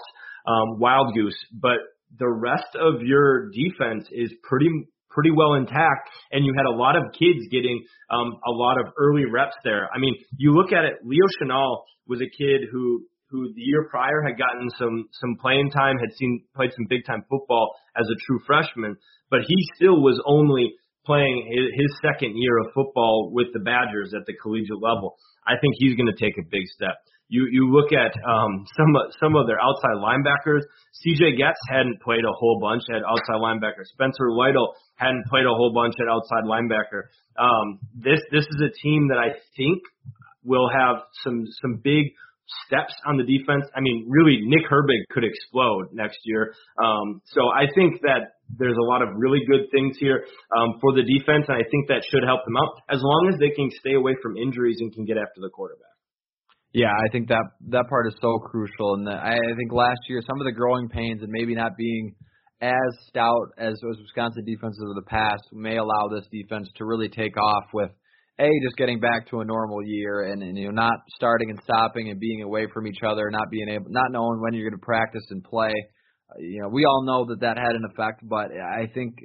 [0.48, 1.38] um, Wildgoose.
[1.54, 1.78] But
[2.18, 4.70] the rest of your defense is pretty
[5.10, 8.94] pretty well intact, and you had a lot of kids getting um, a lot of
[8.98, 9.90] early reps there.
[9.94, 11.00] I mean, you look at it.
[11.04, 15.72] Leo Chenal was a kid who who the year prior had gotten some some playing
[15.72, 18.98] time, had seen played some big time football as a true freshman,
[19.30, 20.74] but he still was only
[21.06, 25.16] playing his, his second year of football with the Badgers at the collegiate level.
[25.48, 26.98] I think he's going to take a big step.
[27.30, 28.90] You you look at um, some
[29.20, 30.62] some of their outside linebackers.
[30.94, 31.38] C.J.
[31.38, 33.86] Goetz hadn't played a whole bunch at outside linebacker.
[33.86, 37.14] Spencer Lytle hadn't played a whole bunch at outside linebacker.
[37.38, 39.84] Um, this this is a team that I think
[40.44, 42.08] will have some some big
[42.66, 43.66] steps on the defense.
[43.76, 46.54] I mean, really, Nick Herbig could explode next year.
[46.82, 50.26] Um, so I think that there's a lot of really good things here
[50.58, 53.40] um, for the defense, and I think that should help them out as long as
[53.40, 55.89] they can stay away from injuries and can get after the quarterback.
[56.74, 60.40] Yeah, I think that that part is so crucial, and I, think last year some
[60.40, 62.14] of the growing pains and maybe not being
[62.62, 67.10] as stout as those Wisconsin defenses of the past may allow this defense to really
[67.10, 67.90] take off with
[68.40, 71.60] a just getting back to a normal year and, and you know not starting and
[71.64, 74.80] stopping and being away from each other, not being able, not knowing when you're going
[74.80, 75.74] to practice and play.
[76.30, 79.16] Uh, you know, we all know that that had an effect, but I think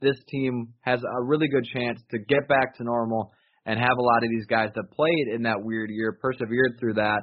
[0.00, 3.32] this team has a really good chance to get back to normal
[3.66, 6.94] and have a lot of these guys that played in that weird year persevered through
[6.94, 7.20] that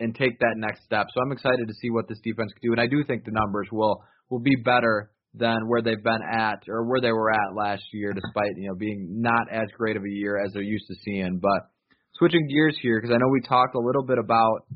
[0.00, 1.06] and take that next step.
[1.14, 3.32] So I'm excited to see what this defense can do, and I do think the
[3.32, 7.54] numbers will will be better than where they've been at or where they were at
[7.54, 10.86] last year, despite you know being not as great of a year as they're used
[10.88, 11.38] to seeing.
[11.40, 11.68] But
[12.14, 14.66] switching gears here, because I know we talked a little bit about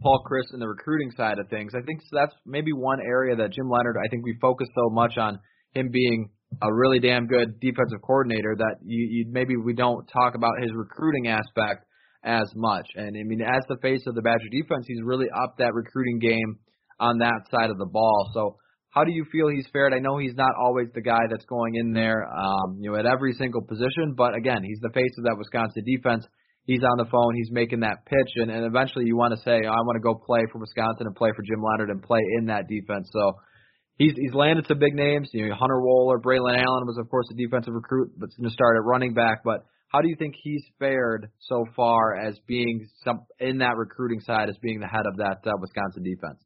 [0.00, 1.72] Paul Chryst and the recruiting side of things.
[1.74, 3.96] I think that's maybe one area that Jim Leonhard.
[4.02, 5.38] I think we focus so much on
[5.74, 6.30] him being
[6.62, 10.72] a really damn good defensive coordinator that you, you maybe we don't talk about his
[10.74, 11.84] recruiting aspect
[12.24, 12.86] as much.
[12.96, 16.18] And I mean, as the face of the Badger defense, he's really upped that recruiting
[16.18, 16.58] game
[16.98, 18.30] on that side of the ball.
[18.34, 18.56] So,
[18.90, 19.92] how do you feel he's fared?
[19.92, 23.04] I know he's not always the guy that's going in there, um, you know, at
[23.04, 26.26] every single position, but again, he's the face of that Wisconsin defense.
[26.64, 29.60] He's on the phone, he's making that pitch, and, and eventually you want to say,
[29.64, 32.20] oh, I want to go play for Wisconsin and play for Jim Leonhard and play
[32.38, 33.08] in that defense.
[33.12, 33.32] So
[33.98, 35.28] he's he's landed some big names.
[35.32, 38.54] You know, Hunter Wohler, Braylon Allen was of course a defensive recruit, but going to
[38.54, 39.42] start at running back.
[39.44, 44.20] But how do you think he's fared so far as being some in that recruiting
[44.20, 46.38] side as being the head of that uh, Wisconsin defense?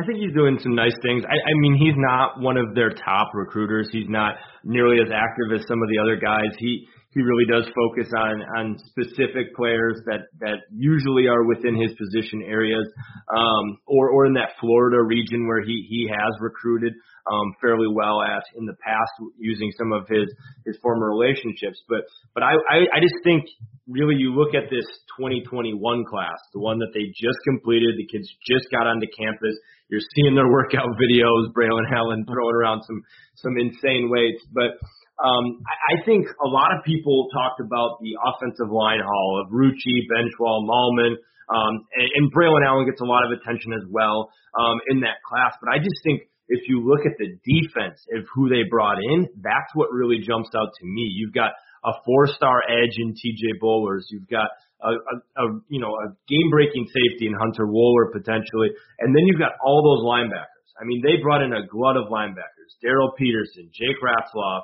[0.00, 1.22] I think he's doing some nice things.
[1.24, 3.88] I, I mean, he's not one of their top recruiters.
[3.92, 6.56] He's not nearly as active as some of the other guys.
[6.58, 11.92] He he really does focus on on specific players that that usually are within his
[11.92, 12.88] position areas,
[13.28, 16.94] um, or or in that Florida region where he he has recruited
[17.30, 20.32] um, fairly well at in the past using some of his
[20.64, 21.82] his former relationships.
[21.88, 22.00] But
[22.34, 23.44] but I I, I just think
[23.86, 24.88] really you look at this
[25.20, 25.76] 2021
[26.08, 29.52] class, the one that they just completed, the kids just got onto campus.
[29.92, 33.02] You're seeing their workout videos, Braylon Allen throwing around some
[33.36, 34.80] some insane weights, but
[35.20, 40.08] um, I, think a lot of people talked about the offensive line haul of Rucci,
[40.08, 41.14] Benzschawel, Mahlman,
[41.52, 45.20] Um, and, and Braylon Allen gets a lot of attention as well um, in that
[45.28, 45.54] class.
[45.60, 49.28] But I just think if you look at the defense of who they brought in,
[49.40, 51.08] that's what really jumps out to me.
[51.12, 51.52] You've got
[51.84, 54.06] a four-star edge in TJ Bollers.
[54.10, 54.48] You've got
[54.82, 59.38] a, a, a you know a game-breaking safety in Hunter Wohler potentially, and then you've
[59.38, 60.68] got all those linebackers.
[60.80, 64.62] I mean, they brought in a glut of linebackers: Darryl Peterson, Jake Retzlaff,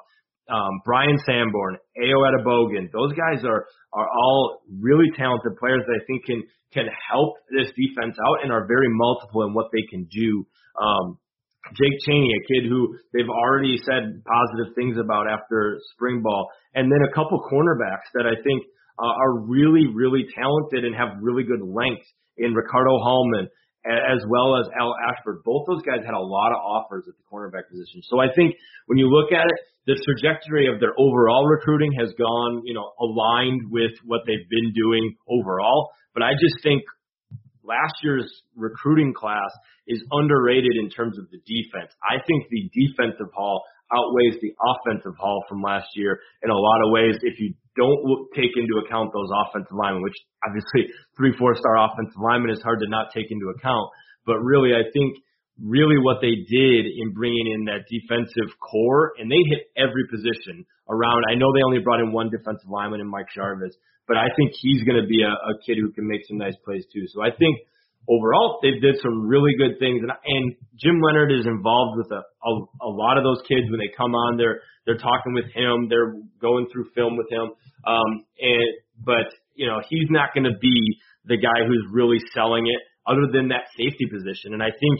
[0.48, 6.04] um, Bryan Sanborn, Ayo Adebogun, those guys are are all really talented players that I
[6.06, 6.42] think can
[6.72, 10.46] can help this defense out and are very multiple in what they can do.
[10.80, 11.18] Um,
[11.76, 16.90] Jake Chaney, a kid who they've already said positive things about after spring ball, and
[16.90, 18.64] then a couple cornerbacks that I think
[18.98, 23.48] uh, are really really talented and have really good length in Ricardo Hallman
[23.86, 25.42] as well as Al Ashford.
[25.44, 28.02] Both those guys had a lot of offers at the cornerback position.
[28.04, 28.56] So I think
[28.86, 32.92] when you look at it, the trajectory of their overall recruiting has gone, you know,
[33.00, 35.90] aligned with what they've been doing overall.
[36.12, 36.82] But I just think
[37.64, 39.48] last year's recruiting class
[39.86, 41.92] is underrated in terms of the defense.
[42.04, 46.84] I think the defensive haul outweighs the offensive haul from last year in a lot
[46.84, 47.16] of ways.
[47.22, 52.20] If you don't take into account those offensive linemen, which obviously three, four star offensive
[52.20, 53.88] linemen is hard to not take into account.
[54.26, 55.16] But really, I think
[55.62, 60.66] really what they did in bringing in that defensive core, and they hit every position
[60.88, 61.24] around.
[61.30, 63.74] I know they only brought in one defensive lineman in Mike Jarvis,
[64.06, 66.56] but I think he's going to be a, a kid who can make some nice
[66.64, 67.06] plays too.
[67.08, 67.58] So I think
[68.08, 70.00] overall they did some really good things.
[70.02, 72.52] And and Jim Leonhard is involved with a, a
[72.82, 74.36] a lot of those kids when they come on.
[74.36, 75.88] They're they're talking with him.
[75.88, 77.52] They're going through film with him.
[77.86, 78.68] Um and
[79.04, 83.28] but you know he's not going to be the guy who's really selling it other
[83.32, 84.52] than that safety position.
[84.52, 84.96] And I think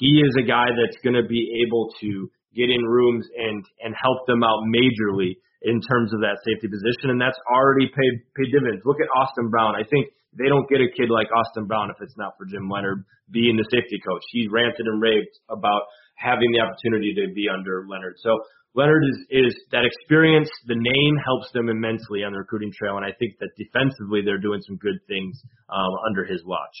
[0.00, 3.94] he is a guy that's going to be able to get in rooms and and
[3.94, 7.10] help them out majorly in terms of that safety position.
[7.10, 8.82] And that's already paid paid dividends.
[8.84, 9.74] Look at Austin Brown.
[9.74, 12.68] I think they don't get a kid like Austin Brown if it's not for Jim
[12.68, 14.22] Leonhard being the safety coach.
[14.30, 18.16] He ranted and raved about having the opportunity to be under Leonhard.
[18.20, 18.36] So
[18.74, 20.50] Leonhard is, is that experience.
[20.66, 24.42] The name helps them immensely on the recruiting trail, and I think that defensively they're
[24.42, 26.76] doing some good things um, under his watch.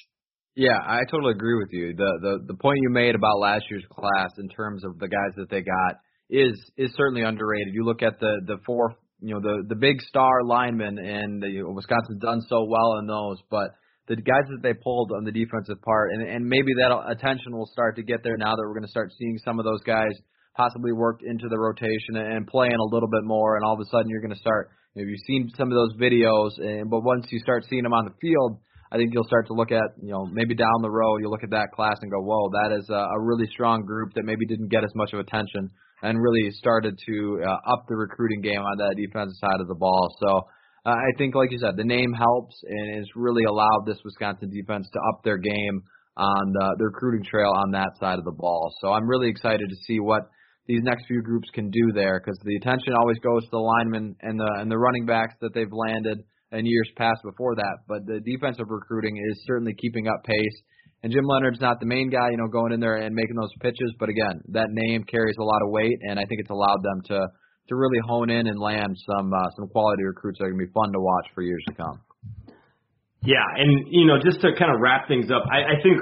[0.54, 1.94] Yeah, I totally agree with you.
[1.94, 5.34] The the the point you made about last year's class in terms of the guys
[5.36, 7.74] that they got is is certainly underrated.
[7.74, 11.62] You look at the the four you know the the big star linemen, and the,
[11.62, 13.74] Wisconsin's done so well in those, but
[14.06, 17.66] the guys that they pulled on the defensive part, and and maybe that attention will
[17.66, 20.12] start to get there now that we're going to start seeing some of those guys
[20.56, 23.90] possibly worked into the rotation and playing a little bit more, and all of a
[23.90, 24.70] sudden you're going to start.
[24.94, 27.92] You know, you've seen some of those videos, and but once you start seeing them
[27.92, 28.58] on the field,
[28.90, 31.44] I think you'll start to look at, you know, maybe down the road, you'll look
[31.44, 34.46] at that class and go, whoa, that is a, a really strong group that maybe
[34.46, 35.70] didn't get as much of attention
[36.02, 39.74] and really started to uh, up the recruiting game on that defensive side of the
[39.74, 40.14] ball.
[40.20, 40.42] So
[40.86, 44.50] uh, I think, like you said, the name helps and it's really allowed this Wisconsin
[44.50, 45.82] defense to up their game
[46.16, 48.72] on the, the recruiting trail on that side of the ball.
[48.80, 50.22] So I'm really excited to see what
[50.66, 54.14] these next few groups can do there because the attention always goes to the linemen
[54.20, 56.18] and the and the running backs that they've landed
[56.52, 57.78] in years past before that.
[57.88, 60.62] But the defensive recruiting is certainly keeping up pace
[61.02, 63.52] and Jim Leonhard's not the main guy, you know, going in there and making those
[63.60, 66.82] pitches, but again, that name carries a lot of weight, and I think it's allowed
[66.82, 67.26] them to
[67.68, 70.72] to really hone in and land some uh, some quality recruits that are gonna be
[70.72, 72.00] fun to watch for years to come.
[73.22, 75.98] Yeah, and you know, just to kind of wrap things up, I, I think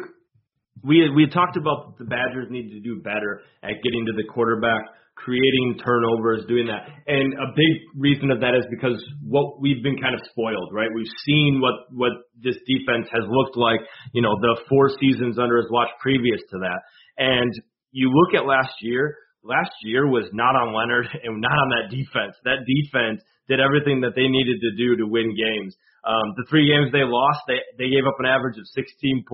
[0.84, 4.82] we we talked about the Badgers need to do better at getting to the quarterback
[5.16, 6.86] creating turnovers, doing that.
[7.08, 10.88] And a big reason of that is because what we've been kind of spoiled, right?
[10.94, 13.80] We've seen what what this defense has looked like,
[14.12, 16.80] you know, the four seasons under his watch previous to that.
[17.18, 17.50] And
[17.90, 21.90] you look at last year, last year was not on Leonhard and not on that
[21.90, 22.36] defense.
[22.44, 25.74] That defense did everything that they needed to do to win games.
[26.06, 29.26] Um, the three games they lost, they they gave up an average of 16.3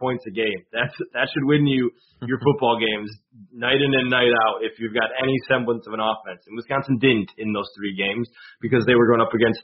[0.00, 0.64] points a game.
[0.72, 1.92] That's that should win you
[2.24, 3.12] your football games
[3.52, 6.48] night in and night out if you've got any semblance of an offense.
[6.48, 8.24] And Wisconsin didn't in those three games
[8.64, 9.60] because they were going up against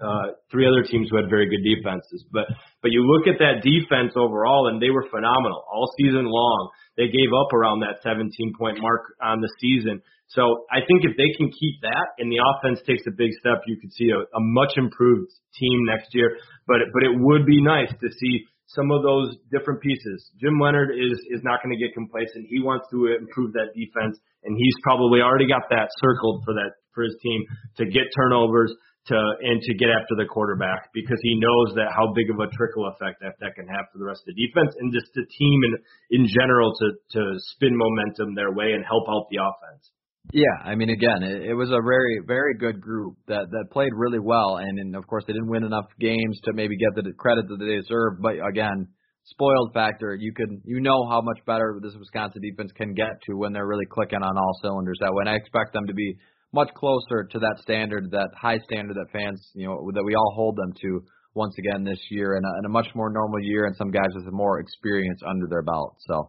[0.00, 2.24] uh, three other teams who had very good defenses.
[2.32, 2.48] But
[2.80, 6.70] but you look at that defense overall, and they were phenomenal all season long.
[6.96, 10.00] They gave up around that 17 point mark on the season.
[10.30, 13.66] So I think if they can keep that and the offense takes a big step,
[13.66, 16.38] you could see a, a much improved team next year.
[16.70, 20.30] But but it would be nice to see some of those different pieces.
[20.38, 22.46] Jim Leonhard is is not going to get complacent.
[22.46, 26.78] He wants to improve that defense, and he's probably already got that circled for that
[26.94, 27.42] for his team
[27.78, 28.70] to get turnovers
[29.10, 32.46] to and to get after the quarterback because he knows that how big of a
[32.54, 35.26] trickle effect that that can have for the rest of the defense and just the
[35.26, 35.74] team in
[36.14, 39.90] in general to to spin momentum their way and help out the offense.
[40.32, 43.92] Yeah, I mean, again, it, it was a very, very good group that that played
[43.94, 47.12] really well, and, and of course they didn't win enough games to maybe get the
[47.18, 48.20] credit that they deserve.
[48.22, 48.88] But again,
[49.24, 50.14] spoiled factor.
[50.14, 53.66] You can you know how much better this Wisconsin defense can get to when they're
[53.66, 55.10] really clicking on all cylinders that.
[55.10, 56.16] And I expect them to be
[56.52, 60.32] much closer to that standard, that high standard that fans, you know, that we all
[60.34, 61.02] hold them to
[61.34, 64.10] once again this year and a, and a much more normal year and some guys
[64.14, 65.96] with more experience under their belt.
[66.08, 66.28] So,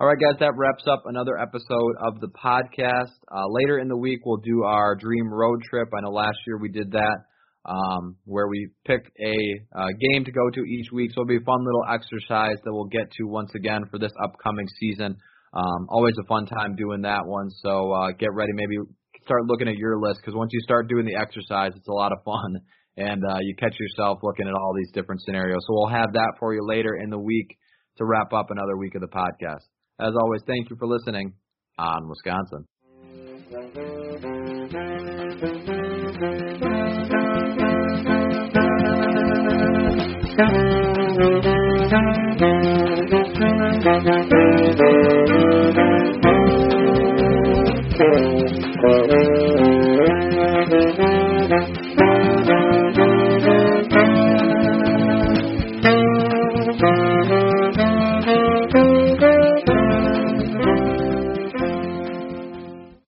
[0.00, 3.14] all right, guys, that wraps up another episode of the podcast.
[3.30, 5.88] Uh, later in the week, we'll do our dream road trip.
[5.96, 7.18] I know last year we did that
[7.64, 9.36] um, where we pick a
[9.72, 11.12] uh, game to go to each week.
[11.12, 14.10] So it'll be a fun little exercise that we'll get to once again for this
[14.20, 15.16] upcoming season.
[15.52, 17.48] Um, always a fun time doing that one.
[17.62, 18.50] So uh, get ready.
[18.52, 18.78] Maybe
[19.24, 22.10] start looking at your list because once you start doing the exercise, it's a lot
[22.12, 22.58] of fun.
[22.96, 25.58] And uh, you catch yourself looking at all these different scenarios.
[25.66, 27.58] So we'll have that for you later in the week
[27.96, 29.66] to wrap up another week of the podcast.
[30.00, 31.34] As always, thank you for listening
[31.78, 32.66] on Wisconsin.